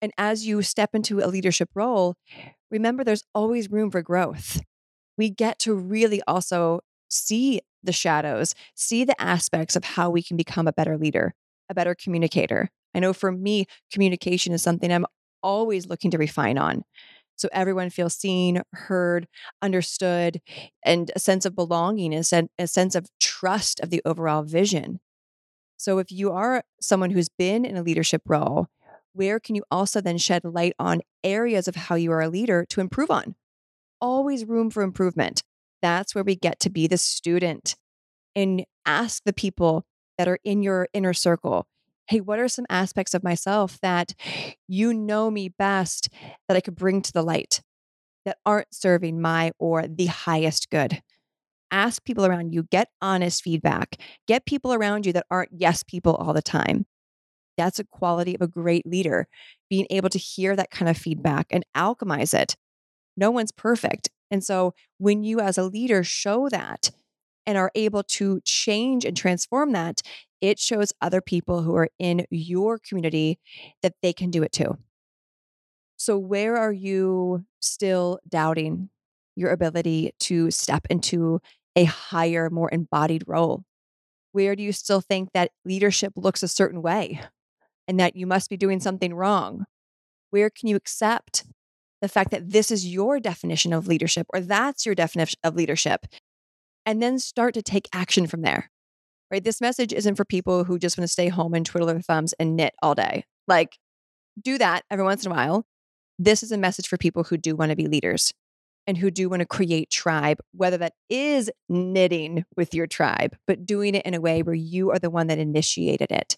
And 0.00 0.12
as 0.16 0.46
you 0.46 0.62
step 0.62 0.90
into 0.94 1.20
a 1.20 1.28
leadership 1.28 1.68
role, 1.74 2.14
remember 2.70 3.04
there's 3.04 3.24
always 3.34 3.70
room 3.70 3.90
for 3.90 4.02
growth. 4.02 4.60
We 5.18 5.30
get 5.30 5.58
to 5.60 5.74
really 5.74 6.22
also 6.26 6.80
see 7.08 7.60
the 7.84 7.92
shadows, 7.92 8.54
see 8.74 9.04
the 9.04 9.20
aspects 9.20 9.76
of 9.76 9.84
how 9.84 10.10
we 10.10 10.22
can 10.22 10.36
become 10.36 10.66
a 10.66 10.72
better 10.72 10.96
leader, 10.98 11.34
a 11.68 11.74
better 11.74 11.94
communicator. 11.94 12.70
I 12.94 13.00
know 13.00 13.12
for 13.12 13.32
me, 13.32 13.66
communication 13.92 14.52
is 14.52 14.62
something 14.62 14.92
I'm 14.92 15.06
always 15.42 15.86
looking 15.86 16.10
to 16.12 16.18
refine 16.18 16.58
on. 16.58 16.84
So 17.36 17.48
everyone 17.52 17.90
feels 17.90 18.14
seen, 18.14 18.62
heard, 18.72 19.26
understood, 19.60 20.40
and 20.84 21.10
a 21.14 21.18
sense 21.18 21.44
of 21.44 21.54
belonging, 21.56 22.14
and 22.14 22.48
a 22.58 22.66
sense 22.66 22.94
of 22.94 23.08
trust 23.20 23.80
of 23.80 23.90
the 23.90 24.02
overall 24.04 24.42
vision. 24.42 25.00
So 25.76 25.98
if 25.98 26.10
you 26.10 26.32
are 26.32 26.64
someone 26.80 27.10
who's 27.10 27.28
been 27.28 27.64
in 27.64 27.76
a 27.76 27.82
leadership 27.82 28.22
role, 28.26 28.68
where 29.12 29.38
can 29.38 29.54
you 29.54 29.62
also 29.70 30.00
then 30.00 30.18
shed 30.18 30.42
light 30.44 30.74
on 30.78 31.02
areas 31.22 31.68
of 31.68 31.76
how 31.76 31.94
you 31.94 32.10
are 32.12 32.22
a 32.22 32.28
leader 32.28 32.64
to 32.70 32.80
improve 32.80 33.10
on? 33.10 33.36
Always 34.00 34.44
room 34.44 34.70
for 34.70 34.82
improvement. 34.82 35.43
That's 35.84 36.14
where 36.14 36.24
we 36.24 36.34
get 36.34 36.60
to 36.60 36.70
be 36.70 36.86
the 36.86 36.96
student 36.96 37.76
and 38.34 38.64
ask 38.86 39.22
the 39.24 39.34
people 39.34 39.84
that 40.18 40.28
are 40.28 40.38
in 40.44 40.62
your 40.62 40.88
inner 40.94 41.12
circle 41.12 41.66
hey, 42.08 42.20
what 42.20 42.38
are 42.38 42.48
some 42.48 42.66
aspects 42.68 43.14
of 43.14 43.24
myself 43.24 43.78
that 43.80 44.14
you 44.68 44.92
know 44.92 45.30
me 45.30 45.48
best 45.48 46.08
that 46.48 46.56
I 46.56 46.60
could 46.60 46.74
bring 46.74 47.02
to 47.02 47.12
the 47.12 47.22
light 47.22 47.62
that 48.26 48.38
aren't 48.44 48.74
serving 48.74 49.22
my 49.22 49.52
or 49.58 49.86
the 49.86 50.06
highest 50.06 50.70
good? 50.70 51.02
ask 51.70 52.04
people 52.04 52.24
around 52.24 52.52
you, 52.52 52.62
get 52.70 52.88
honest 53.02 53.42
feedback, 53.42 53.96
get 54.28 54.46
people 54.46 54.72
around 54.72 55.06
you 55.06 55.12
that 55.12 55.26
aren't 55.30 55.50
yes 55.52 55.82
people 55.82 56.14
all 56.14 56.32
the 56.32 56.42
time. 56.42 56.86
That's 57.58 57.78
a 57.78 57.84
quality 57.84 58.34
of 58.34 58.42
a 58.42 58.48
great 58.48 58.86
leader, 58.86 59.28
being 59.70 59.86
able 59.90 60.08
to 60.10 60.18
hear 60.18 60.56
that 60.56 60.70
kind 60.70 60.88
of 60.88 60.96
feedback 60.96 61.46
and 61.50 61.64
alchemize 61.76 62.34
it. 62.34 62.56
No 63.16 63.30
one's 63.30 63.52
perfect. 63.52 64.10
And 64.30 64.42
so 64.42 64.74
when 64.98 65.22
you, 65.22 65.40
as 65.40 65.58
a 65.58 65.64
leader, 65.64 66.02
show 66.02 66.48
that 66.48 66.90
and 67.46 67.58
are 67.58 67.70
able 67.74 68.02
to 68.02 68.40
change 68.44 69.04
and 69.04 69.16
transform 69.16 69.72
that, 69.72 70.02
it 70.40 70.58
shows 70.58 70.92
other 71.00 71.20
people 71.20 71.62
who 71.62 71.74
are 71.76 71.88
in 71.98 72.26
your 72.30 72.78
community 72.78 73.38
that 73.82 73.94
they 74.02 74.12
can 74.12 74.30
do 74.30 74.42
it 74.42 74.52
too. 74.52 74.78
So, 75.96 76.18
where 76.18 76.56
are 76.56 76.72
you 76.72 77.44
still 77.60 78.18
doubting 78.28 78.90
your 79.36 79.50
ability 79.50 80.12
to 80.20 80.50
step 80.50 80.86
into 80.90 81.40
a 81.76 81.84
higher, 81.84 82.50
more 82.50 82.68
embodied 82.72 83.24
role? 83.26 83.64
Where 84.32 84.56
do 84.56 84.62
you 84.62 84.72
still 84.72 85.00
think 85.00 85.30
that 85.32 85.52
leadership 85.64 86.12
looks 86.16 86.42
a 86.42 86.48
certain 86.48 86.82
way 86.82 87.20
and 87.88 88.00
that 88.00 88.16
you 88.16 88.26
must 88.26 88.50
be 88.50 88.56
doing 88.56 88.80
something 88.80 89.14
wrong? 89.14 89.66
Where 90.30 90.50
can 90.50 90.68
you 90.68 90.76
accept 90.76 91.44
the 92.04 92.08
fact 92.08 92.30
that 92.30 92.50
this 92.50 92.70
is 92.70 92.86
your 92.86 93.18
definition 93.18 93.72
of 93.72 93.86
leadership 93.88 94.26
or 94.32 94.40
that's 94.40 94.84
your 94.84 94.94
definition 94.94 95.38
of 95.42 95.56
leadership? 95.56 96.06
And 96.86 97.02
then 97.02 97.18
start 97.18 97.54
to 97.54 97.62
take 97.62 97.88
action 97.94 98.26
from 98.26 98.42
there. 98.42 98.70
Right? 99.30 99.42
This 99.42 99.60
message 99.60 99.92
isn't 99.92 100.16
for 100.16 100.24
people 100.24 100.64
who 100.64 100.78
just 100.78 100.98
want 100.98 101.08
to 101.08 101.12
stay 101.12 101.28
home 101.28 101.54
and 101.54 101.64
twiddle 101.64 101.88
their 101.88 102.00
thumbs 102.00 102.34
and 102.34 102.56
knit 102.56 102.74
all 102.82 102.94
day. 102.94 103.24
Like, 103.48 103.78
do 104.40 104.58
that 104.58 104.84
every 104.90 105.04
once 105.04 105.24
in 105.24 105.32
a 105.32 105.34
while. 105.34 105.64
This 106.18 106.42
is 106.42 106.52
a 106.52 106.58
message 106.58 106.88
for 106.88 106.98
people 106.98 107.24
who 107.24 107.38
do 107.38 107.56
want 107.56 107.70
to 107.70 107.76
be 107.76 107.86
leaders 107.86 108.32
and 108.86 108.98
who 108.98 109.10
do 109.10 109.30
want 109.30 109.40
to 109.40 109.46
create 109.46 109.90
tribe, 109.90 110.40
whether 110.52 110.76
that 110.76 110.92
is 111.08 111.50
knitting 111.70 112.44
with 112.56 112.74
your 112.74 112.86
tribe, 112.86 113.34
but 113.46 113.64
doing 113.64 113.94
it 113.94 114.04
in 114.04 114.14
a 114.14 114.20
way 114.20 114.42
where 114.42 114.54
you 114.54 114.90
are 114.90 114.98
the 114.98 115.10
one 115.10 115.28
that 115.28 115.38
initiated 115.38 116.12
it. 116.12 116.36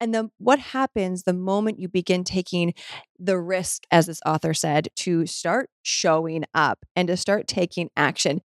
And 0.00 0.14
then 0.14 0.30
what 0.38 0.58
happens 0.58 1.22
the 1.22 1.32
moment 1.32 1.78
you 1.80 1.88
begin 1.88 2.24
taking 2.24 2.74
the 3.18 3.38
risk, 3.38 3.84
as 3.90 4.06
this 4.06 4.20
author 4.26 4.54
said, 4.54 4.88
to 4.96 5.26
start 5.26 5.70
showing 5.82 6.44
up 6.54 6.84
and 6.94 7.08
to 7.08 7.16
start 7.16 7.46
taking 7.46 7.90
action 7.96 8.40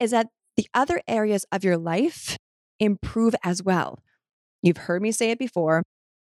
is 0.00 0.10
that 0.12 0.28
the 0.56 0.66
other 0.74 1.00
areas 1.06 1.44
of 1.52 1.64
your 1.64 1.76
life 1.76 2.36
improve 2.80 3.34
as 3.44 3.62
well. 3.62 4.02
You've 4.62 4.76
heard 4.76 5.02
me 5.02 5.12
say 5.12 5.30
it 5.30 5.38
before. 5.38 5.82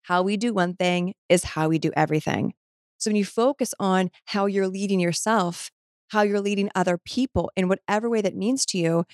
How 0.04 0.22
we 0.22 0.38
do 0.38 0.54
one 0.54 0.76
thing 0.76 1.14
is 1.30 1.44
how 1.44 1.70
we 1.70 1.80
do 1.80 1.92
everything. 1.96 2.54
So 2.98 3.10
when 3.10 3.16
you 3.16 3.26
focus 3.26 3.74
on 3.80 4.12
how 4.26 4.46
you're 4.46 4.68
leading 4.68 5.00
yourself, 5.00 5.70
how 6.10 6.22
you're 6.22 6.42
leading 6.42 6.70
other 6.76 6.98
people 6.98 7.52
in 7.56 7.68
whatever 7.68 8.10
way 8.10 8.22
that 8.22 8.36
means 8.36 8.66
to 8.68 8.78
you, 8.78 9.06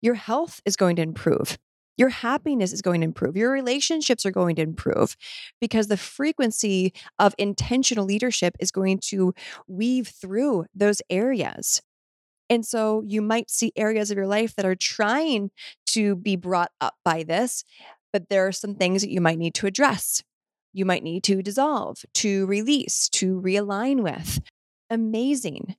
your 0.00 0.14
health 0.14 0.60
is 0.64 0.76
going 0.76 0.96
to 0.96 1.02
improve. 1.02 1.58
Your 1.98 2.08
happiness 2.08 2.72
is 2.72 2.80
going 2.80 3.00
to 3.02 3.04
improve. 3.04 3.36
Your 3.36 3.50
relationships 3.50 4.24
are 4.24 4.30
going 4.30 4.56
to 4.56 4.62
improve 4.62 5.16
because 5.60 5.88
the 5.88 5.96
frequency 5.96 6.94
of 7.18 7.34
intentional 7.36 8.06
leadership 8.06 8.56
is 8.60 8.70
going 8.70 9.00
to 9.08 9.34
weave 9.66 10.08
through 10.08 10.66
those 10.74 11.02
areas. 11.10 11.82
And 12.48 12.64
so 12.64 13.02
you 13.06 13.20
might 13.20 13.50
see 13.50 13.72
areas 13.76 14.10
of 14.10 14.16
your 14.16 14.26
life 14.26 14.54
that 14.56 14.64
are 14.64 14.76
trying 14.76 15.50
to 15.88 16.16
be 16.16 16.36
brought 16.36 16.70
up 16.80 16.94
by 17.04 17.24
this, 17.24 17.64
but 18.12 18.30
there 18.30 18.46
are 18.46 18.52
some 18.52 18.74
things 18.74 19.02
that 19.02 19.10
you 19.10 19.20
might 19.20 19.38
need 19.38 19.54
to 19.54 19.66
address. 19.66 20.22
You 20.72 20.86
might 20.86 21.02
need 21.02 21.24
to 21.24 21.42
dissolve, 21.42 21.98
to 22.14 22.46
release, 22.46 23.08
to 23.10 23.40
realign 23.40 24.02
with. 24.02 24.40
Amazing 24.88 25.76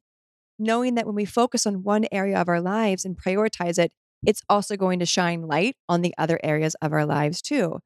knowing 0.60 0.96
that 0.96 1.06
when 1.06 1.16
we 1.16 1.26
focus 1.26 1.66
on 1.66 1.84
one 1.84 2.06
area 2.12 2.40
of 2.40 2.50
our 2.50 2.62
lives 2.62 3.06
and 3.06 3.18
prioritize 3.18 3.80
it, 3.80 3.92
it's 4.26 4.42
also 4.50 4.76
going 4.76 5.00
to 5.00 5.06
shine 5.06 5.44
light 5.44 5.76
on 5.88 6.02
the 6.02 6.14
other 6.18 6.40
areas 6.44 6.76
of 6.82 6.94
our 6.94 7.06
lives 7.06 7.42
too. 7.42 7.80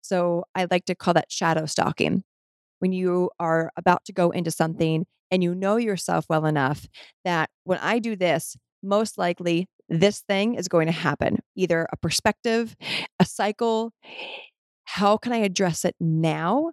So 0.00 0.44
I 0.54 0.66
like 0.70 0.84
to 0.86 0.94
call 0.94 1.14
that 1.14 1.32
shadow 1.32 1.66
stalking. 1.66 2.24
When 2.78 2.92
you 2.92 3.30
are 3.38 3.70
about 3.76 4.04
to 4.06 4.12
go 4.12 4.30
into 4.30 4.50
something 4.50 5.06
and 5.30 5.42
you 5.42 5.54
know 5.54 5.76
yourself 5.76 6.26
well 6.28 6.46
enough 6.46 6.88
that 7.24 7.50
when 7.64 7.78
I 7.78 7.98
do 7.98 8.16
this, 8.16 8.56
most 8.82 9.18
likely 9.18 9.68
this 9.88 10.20
thing 10.20 10.54
is 10.54 10.68
going 10.68 10.86
to 10.86 10.92
happen 10.92 11.38
either 11.54 11.86
a 11.92 11.96
perspective, 11.96 12.76
a 13.18 13.24
cycle. 13.24 13.92
How 14.84 15.16
can 15.16 15.32
I 15.32 15.38
address 15.38 15.84
it 15.84 15.94
now? 16.00 16.72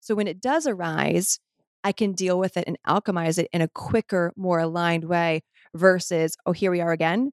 So 0.00 0.14
when 0.14 0.26
it 0.28 0.40
does 0.40 0.66
arise, 0.66 1.38
I 1.82 1.92
can 1.92 2.12
deal 2.12 2.38
with 2.38 2.56
it 2.56 2.64
and 2.66 2.78
alchemize 2.86 3.38
it 3.38 3.48
in 3.52 3.60
a 3.62 3.68
quicker, 3.68 4.32
more 4.36 4.58
aligned 4.60 5.04
way 5.04 5.42
versus, 5.74 6.36
oh, 6.46 6.52
here 6.52 6.70
we 6.70 6.80
are 6.80 6.92
again. 6.92 7.32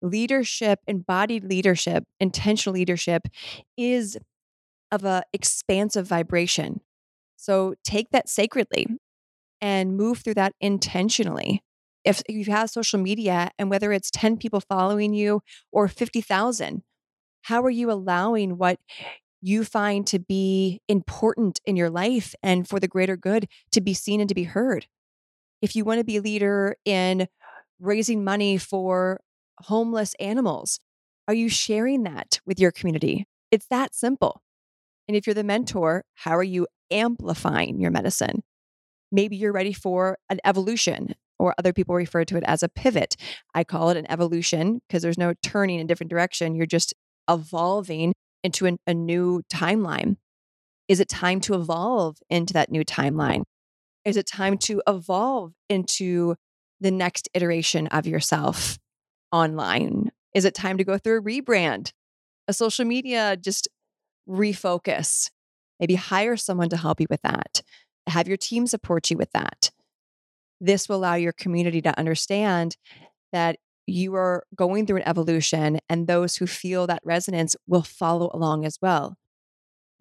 Leadership, 0.00 0.80
embodied 0.86 1.44
leadership, 1.44 2.04
intentional 2.20 2.74
leadership 2.74 3.28
is 3.76 4.16
of 4.90 5.04
a 5.04 5.22
expansive 5.32 6.06
vibration. 6.06 6.80
So 7.36 7.74
take 7.84 8.10
that 8.10 8.28
sacredly 8.28 8.86
and 9.60 9.96
move 9.96 10.18
through 10.18 10.34
that 10.34 10.54
intentionally. 10.60 11.62
If 12.04 12.22
you 12.28 12.46
have 12.46 12.70
social 12.70 12.98
media 12.98 13.50
and 13.58 13.70
whether 13.70 13.92
it's 13.92 14.10
10 14.10 14.38
people 14.38 14.60
following 14.60 15.14
you 15.14 15.42
or 15.72 15.88
50,000, 15.88 16.82
how 17.42 17.62
are 17.62 17.70
you 17.70 17.90
allowing 17.90 18.56
what 18.56 18.78
you 19.40 19.64
find 19.64 20.06
to 20.08 20.18
be 20.18 20.80
important 20.88 21.60
in 21.64 21.76
your 21.76 21.90
life 21.90 22.34
and 22.42 22.68
for 22.68 22.80
the 22.80 22.88
greater 22.88 23.16
good 23.16 23.46
to 23.72 23.80
be 23.80 23.94
seen 23.94 24.20
and 24.20 24.28
to 24.28 24.34
be 24.34 24.44
heard. 24.44 24.86
If 25.62 25.76
you 25.76 25.84
want 25.84 25.98
to 25.98 26.04
be 26.04 26.16
a 26.16 26.22
leader 26.22 26.76
in 26.84 27.28
raising 27.80 28.24
money 28.24 28.58
for 28.58 29.20
homeless 29.62 30.14
animals, 30.20 30.80
are 31.26 31.34
you 31.34 31.48
sharing 31.48 32.04
that 32.04 32.40
with 32.46 32.58
your 32.58 32.70
community? 32.70 33.26
It's 33.50 33.66
that 33.66 33.94
simple. 33.94 34.42
And 35.06 35.16
if 35.16 35.26
you're 35.26 35.34
the 35.34 35.44
mentor, 35.44 36.04
how 36.14 36.36
are 36.36 36.42
you 36.42 36.66
amplifying 36.90 37.80
your 37.80 37.90
medicine? 37.90 38.42
Maybe 39.10 39.36
you're 39.36 39.52
ready 39.52 39.72
for 39.72 40.18
an 40.28 40.40
evolution, 40.44 41.14
or 41.38 41.54
other 41.58 41.72
people 41.72 41.94
refer 41.94 42.24
to 42.24 42.36
it 42.36 42.44
as 42.46 42.62
a 42.62 42.68
pivot. 42.68 43.16
I 43.54 43.64
call 43.64 43.90
it 43.90 43.96
an 43.96 44.10
evolution 44.10 44.80
because 44.86 45.02
there's 45.02 45.18
no 45.18 45.34
turning 45.42 45.78
in 45.78 45.84
a 45.84 45.88
different 45.88 46.10
direction. 46.10 46.54
You're 46.54 46.66
just 46.66 46.94
evolving 47.28 48.14
into 48.42 48.66
an, 48.66 48.78
a 48.86 48.94
new 48.94 49.42
timeline? 49.52 50.16
Is 50.88 51.00
it 51.00 51.08
time 51.08 51.40
to 51.42 51.54
evolve 51.54 52.18
into 52.30 52.54
that 52.54 52.70
new 52.70 52.84
timeline? 52.84 53.42
Is 54.04 54.16
it 54.16 54.26
time 54.26 54.56
to 54.58 54.82
evolve 54.86 55.52
into 55.68 56.34
the 56.80 56.90
next 56.90 57.28
iteration 57.34 57.88
of 57.88 58.06
yourself 58.06 58.78
online? 59.32 60.10
Is 60.34 60.44
it 60.44 60.54
time 60.54 60.78
to 60.78 60.84
go 60.84 60.98
through 60.98 61.18
a 61.18 61.22
rebrand, 61.22 61.92
a 62.46 62.52
social 62.52 62.84
media 62.84 63.36
just 63.36 63.68
refocus? 64.28 65.30
Maybe 65.80 65.94
hire 65.94 66.36
someone 66.36 66.68
to 66.70 66.76
help 66.76 67.00
you 67.00 67.06
with 67.08 67.22
that. 67.22 67.62
Have 68.06 68.28
your 68.28 68.36
team 68.36 68.66
support 68.66 69.10
you 69.10 69.16
with 69.16 69.30
that. 69.32 69.70
This 70.60 70.88
will 70.88 70.96
allow 70.96 71.14
your 71.14 71.32
community 71.32 71.80
to 71.82 71.98
understand 71.98 72.76
that 73.32 73.56
you 73.86 74.14
are 74.14 74.44
going 74.54 74.86
through 74.86 74.98
an 74.98 75.08
evolution, 75.08 75.78
and 75.88 76.06
those 76.06 76.36
who 76.36 76.46
feel 76.46 76.86
that 76.86 77.00
resonance 77.04 77.56
will 77.66 77.82
follow 77.82 78.30
along 78.34 78.66
as 78.66 78.78
well. 78.82 79.16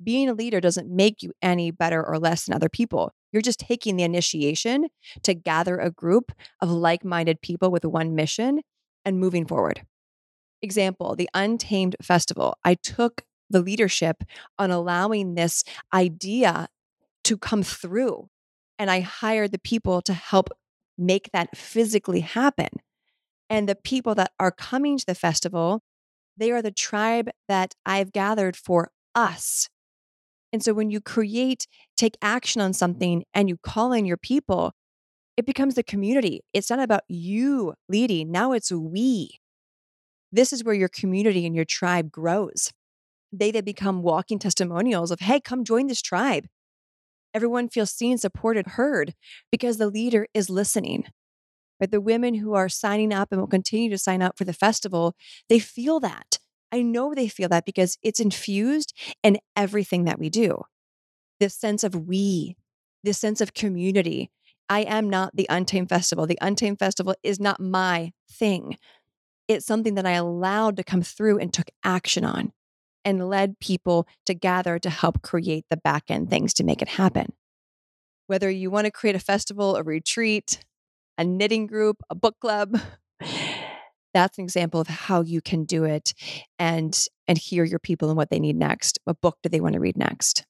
Being 0.03 0.29
a 0.29 0.33
leader 0.33 0.59
doesn't 0.59 0.89
make 0.89 1.23
you 1.23 1.31
any 1.41 1.71
better 1.71 2.05
or 2.05 2.19
less 2.19 2.45
than 2.45 2.55
other 2.55 2.69
people. 2.69 3.13
You're 3.31 3.41
just 3.41 3.59
taking 3.59 3.95
the 3.95 4.03
initiation 4.03 4.87
to 5.23 5.33
gather 5.33 5.77
a 5.77 5.89
group 5.89 6.31
of 6.61 6.69
like 6.69 7.05
minded 7.05 7.41
people 7.41 7.71
with 7.71 7.85
one 7.85 8.13
mission 8.13 8.61
and 9.07 9.21
moving 9.21 9.45
forward. 9.45 9.83
Example 10.61 11.15
the 11.15 11.29
Untamed 11.33 11.95
Festival. 12.01 12.57
I 12.65 12.73
took 12.73 13.23
the 13.49 13.61
leadership 13.61 14.21
on 14.59 14.69
allowing 14.69 15.35
this 15.35 15.63
idea 15.93 16.67
to 17.23 17.37
come 17.37 17.63
through, 17.63 18.27
and 18.77 18.91
I 18.91 18.99
hired 18.99 19.53
the 19.53 19.59
people 19.59 20.01
to 20.01 20.13
help 20.13 20.49
make 20.97 21.29
that 21.31 21.55
physically 21.55 22.19
happen. 22.19 22.67
And 23.49 23.69
the 23.69 23.75
people 23.75 24.13
that 24.15 24.31
are 24.41 24.51
coming 24.51 24.97
to 24.97 25.05
the 25.05 25.15
festival, 25.15 25.83
they 26.35 26.51
are 26.51 26.61
the 26.61 26.71
tribe 26.71 27.29
that 27.47 27.75
I've 27.85 28.11
gathered 28.11 28.57
for 28.57 28.91
us. 29.15 29.69
And 30.51 30.61
so 30.61 30.73
when 30.73 30.89
you 30.89 30.99
create, 30.99 31.65
take 31.95 32.17
action 32.21 32.59
on 32.59 32.73
something 32.73 33.23
and 33.33 33.47
you 33.47 33.55
call 33.57 33.93
in 33.93 34.05
your 34.05 34.17
people, 34.17 34.73
it 35.37 35.45
becomes 35.45 35.75
the 35.75 35.83
community. 35.83 36.41
It's 36.53 36.69
not 36.69 36.79
about 36.79 37.03
you 37.07 37.75
leading. 37.87 38.31
Now 38.31 38.51
it's 38.51 38.71
we. 38.71 39.39
This 40.31 40.51
is 40.51 40.63
where 40.63 40.73
your 40.75 40.89
community 40.89 41.45
and 41.45 41.55
your 41.55 41.65
tribe 41.65 42.11
grows. 42.11 42.73
They 43.31 43.51
they 43.51 43.61
become 43.61 44.01
walking 44.01 44.39
testimonials 44.39 45.11
of, 45.11 45.19
hey, 45.19 45.39
come 45.39 45.63
join 45.63 45.87
this 45.87 46.01
tribe. 46.01 46.47
Everyone 47.33 47.69
feels 47.69 47.91
seen, 47.91 48.17
supported, 48.17 48.67
heard 48.67 49.13
because 49.51 49.77
the 49.77 49.89
leader 49.89 50.27
is 50.33 50.49
listening. 50.49 51.05
But 51.79 51.91
the 51.91 52.01
women 52.01 52.35
who 52.35 52.55
are 52.55 52.69
signing 52.69 53.13
up 53.13 53.27
and 53.31 53.39
will 53.39 53.47
continue 53.47 53.89
to 53.91 53.97
sign 53.97 54.21
up 54.21 54.37
for 54.37 54.43
the 54.45 54.53
festival, 54.53 55.13
they 55.49 55.59
feel 55.59 55.99
that. 55.99 56.39
I 56.71 56.81
know 56.81 57.13
they 57.13 57.27
feel 57.27 57.49
that 57.49 57.65
because 57.65 57.97
it's 58.01 58.19
infused 58.19 58.93
in 59.23 59.37
everything 59.55 60.05
that 60.05 60.19
we 60.19 60.29
do. 60.29 60.63
This 61.39 61.53
sense 61.53 61.83
of 61.83 62.07
we, 62.07 62.55
this 63.03 63.19
sense 63.19 63.41
of 63.41 63.53
community. 63.53 64.31
I 64.69 64.81
am 64.81 65.09
not 65.09 65.35
the 65.35 65.47
Untamed 65.49 65.89
Festival. 65.89 66.27
The 66.27 66.37
Untamed 66.41 66.79
Festival 66.79 67.15
is 67.23 67.39
not 67.39 67.59
my 67.59 68.11
thing. 68.29 68.77
It's 69.47 69.65
something 69.65 69.95
that 69.95 70.05
I 70.05 70.11
allowed 70.11 70.77
to 70.77 70.83
come 70.83 71.01
through 71.01 71.39
and 71.39 71.53
took 71.53 71.69
action 71.83 72.25
on 72.25 72.51
and 73.05 73.29
led 73.29 73.59
people 73.59 74.07
to 74.25 74.33
gather 74.33 74.77
to 74.79 74.89
help 74.89 75.21
create 75.21 75.65
the 75.69 75.77
back 75.77 76.03
end 76.09 76.29
things 76.29 76.53
to 76.55 76.63
make 76.65 76.81
it 76.81 76.89
happen. 76.89 77.31
Whether 78.27 78.49
you 78.49 78.69
want 78.69 78.85
to 78.85 78.91
create 78.91 79.15
a 79.15 79.19
festival, 79.19 79.77
a 79.77 79.83
retreat, 79.83 80.65
a 81.17 81.23
knitting 81.23 81.67
group, 81.67 82.03
a 82.09 82.15
book 82.15 82.35
club. 82.39 82.79
That's 84.13 84.37
an 84.37 84.43
example 84.43 84.81
of 84.81 84.87
how 84.87 85.21
you 85.21 85.41
can 85.41 85.63
do 85.65 85.83
it 85.83 86.13
and 86.57 86.97
and 87.27 87.37
hear 87.37 87.63
your 87.63 87.79
people 87.79 88.09
and 88.09 88.17
what 88.17 88.29
they 88.29 88.39
need 88.39 88.55
next. 88.55 88.99
What 89.03 89.21
book 89.21 89.37
do 89.43 89.49
they 89.49 89.59
want 89.59 89.73
to 89.73 89.79
read 89.79 89.97
next? 89.97 90.45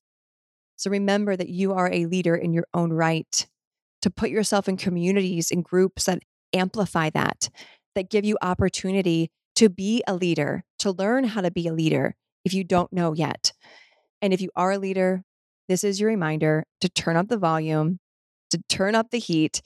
So 0.77 0.89
remember 0.91 1.35
that 1.35 1.49
you 1.49 1.73
are 1.73 1.91
a 1.91 2.05
leader 2.05 2.35
in 2.35 2.53
your 2.53 2.67
own 2.73 2.93
right. 2.93 3.47
To 4.03 4.09
put 4.09 4.29
yourself 4.29 4.69
in 4.69 4.77
communities 4.77 5.51
and 5.51 5.63
groups 5.63 6.05
that 6.05 6.19
amplify 6.53 7.09
that, 7.11 7.49
that 7.95 8.09
give 8.09 8.25
you 8.25 8.37
opportunity 8.41 9.31
to 9.55 9.69
be 9.69 10.03
a 10.07 10.15
leader, 10.15 10.63
to 10.79 10.91
learn 10.91 11.23
how 11.23 11.41
to 11.41 11.51
be 11.51 11.67
a 11.67 11.73
leader 11.73 12.15
if 12.45 12.53
you 12.53 12.63
don't 12.63 12.93
know 12.93 13.13
yet. 13.13 13.53
And 14.21 14.33
if 14.33 14.41
you 14.41 14.49
are 14.55 14.71
a 14.71 14.77
leader, 14.77 15.23
this 15.67 15.83
is 15.83 15.99
your 15.99 16.09
reminder 16.09 16.63
to 16.81 16.89
turn 16.89 17.17
up 17.17 17.27
the 17.27 17.37
volume, 17.37 17.99
to 18.51 18.61
turn 18.69 18.95
up 18.95 19.09
the 19.11 19.19
heat, 19.19 19.61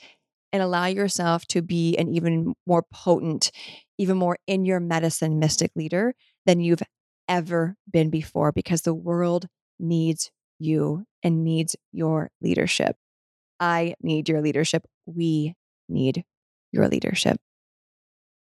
and 0.53 0.61
allow 0.61 0.85
yourself 0.85 1.45
to 1.47 1.61
be 1.61 1.95
an 1.97 2.09
even 2.09 2.53
more 2.65 2.83
potent, 2.91 3.51
even 3.97 4.17
more 4.17 4.37
in 4.47 4.65
your 4.65 4.79
medicine 4.79 5.39
mystic 5.39 5.71
leader 5.75 6.13
than 6.45 6.59
you've 6.59 6.83
ever 7.27 7.75
been 7.89 8.09
before 8.09 8.51
because 8.51 8.81
the 8.81 8.93
world 8.93 9.47
needs 9.79 10.31
you 10.59 11.05
and 11.23 11.43
needs 11.43 11.75
your 11.91 12.29
leadership. 12.41 12.95
I 13.61 13.93
need 14.01 14.27
your 14.27 14.41
leadership. 14.41 14.85
We 15.05 15.53
need 15.87 16.25
your 16.73 16.89
leadership. 16.89 17.39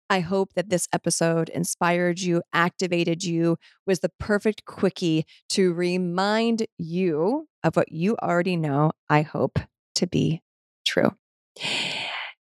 I 0.10 0.20
hope 0.20 0.54
that 0.54 0.70
this 0.70 0.88
episode 0.94 1.50
inspired 1.50 2.20
you, 2.20 2.44
activated 2.54 3.24
you, 3.24 3.58
was 3.88 4.02
the 4.02 4.12
perfect 4.20 4.66
quickie 4.66 5.26
to 5.50 5.74
remind 5.74 6.68
you 6.78 7.48
of 7.64 7.76
what 7.76 7.92
you 7.92 8.16
already 8.22 8.56
know, 8.56 8.92
I 9.10 9.24
hope 9.24 9.58
to 9.96 10.06
be 10.06 10.44
true. 10.86 11.16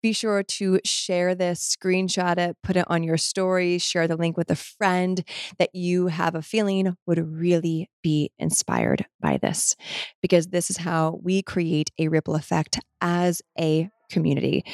Be 0.06 0.12
sure 0.12 0.44
to 0.44 0.78
share 0.84 1.34
this, 1.34 1.76
screenshot 1.76 2.38
it, 2.38 2.56
put 2.62 2.76
it 2.76 2.84
on 2.86 3.02
your 3.02 3.16
story, 3.16 3.76
share 3.78 4.06
the 4.06 4.14
link 4.14 4.36
with 4.36 4.48
a 4.52 4.54
friend 4.54 5.24
that 5.58 5.74
you 5.74 6.06
have 6.06 6.36
a 6.36 6.42
feeling 6.42 6.96
would 7.08 7.18
really 7.18 7.90
be 8.04 8.30
inspired 8.38 9.04
by 9.20 9.36
this, 9.36 9.74
because 10.22 10.46
this 10.46 10.70
is 10.70 10.76
how 10.76 11.18
we 11.24 11.42
create 11.42 11.90
a 11.98 12.06
ripple 12.06 12.36
effect 12.36 12.78
as 13.00 13.42
a 13.58 13.90
community. 14.08 14.64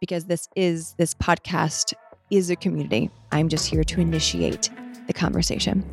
Because 0.00 0.24
this 0.24 0.48
is, 0.56 0.94
this 0.96 1.12
podcast 1.12 1.92
is 2.30 2.48
a 2.48 2.56
community. 2.56 3.10
I'm 3.30 3.50
just 3.50 3.68
here 3.68 3.84
to 3.84 4.00
initiate 4.00 4.70
the 5.06 5.12
conversation. 5.12 5.84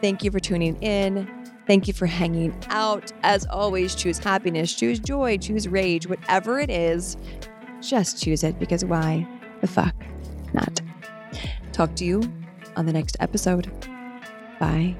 Thank 0.00 0.24
you 0.24 0.32
for 0.32 0.40
tuning 0.40 0.76
in. 0.82 1.30
Thank 1.68 1.86
you 1.86 1.94
for 1.94 2.06
hanging 2.06 2.52
out. 2.70 3.12
As 3.22 3.46
always, 3.46 3.94
choose 3.94 4.18
happiness, 4.18 4.74
choose 4.74 4.98
joy, 4.98 5.38
choose 5.38 5.68
rage, 5.68 6.08
whatever 6.08 6.58
it 6.58 6.68
is, 6.68 7.16
just 7.80 8.22
choose 8.22 8.44
it 8.44 8.58
because 8.58 8.84
why 8.84 9.26
the 9.60 9.66
fuck 9.66 9.94
not? 10.52 10.80
Talk 11.72 11.94
to 11.96 12.04
you 12.04 12.22
on 12.76 12.86
the 12.86 12.92
next 12.92 13.16
episode. 13.20 13.70
Bye. 14.58 14.96